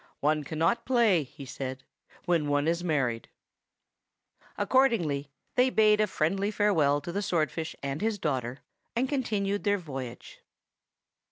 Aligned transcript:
"One 0.19 0.43
cannot 0.43 0.83
play," 0.83 1.21
he 1.21 1.45
said, 1.45 1.83
"when 2.25 2.47
one 2.47 2.67
is 2.67 2.83
married." 2.83 3.29
Accordingly 4.57 5.29
they 5.53 5.69
bade 5.69 6.01
a 6.01 6.07
friendly 6.07 6.49
farewell 6.49 7.01
to 7.01 7.11
the 7.11 7.21
swordfish 7.21 7.75
and 7.83 8.01
his 8.01 8.17
daughter, 8.17 8.61
and 8.95 9.07
continued 9.07 9.63
their 9.63 9.77
voyage. 9.77 10.39